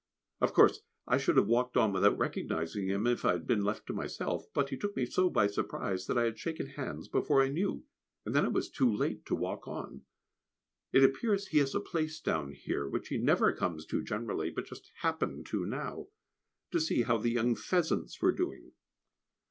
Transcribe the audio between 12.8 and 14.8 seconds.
which he never comes to generally, but